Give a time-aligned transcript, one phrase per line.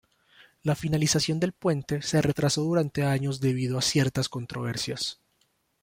[0.63, 5.19] La finalización del puente se retrasó durante años debido a ciertas controversias.